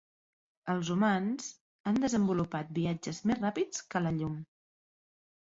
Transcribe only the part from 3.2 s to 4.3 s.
més ràpids que la